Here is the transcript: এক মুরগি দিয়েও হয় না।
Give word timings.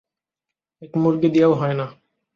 এক 0.81 0.91
মুরগি 0.95 1.29
দিয়েও 1.33 1.53
হয় 1.53 1.75
না। 1.79 1.85